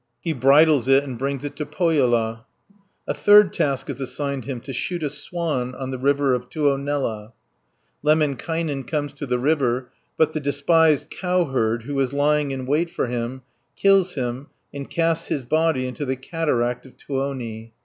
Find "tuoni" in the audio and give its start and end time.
16.97-17.73